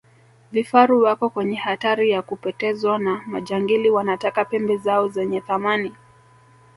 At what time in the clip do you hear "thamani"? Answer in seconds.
5.41-5.95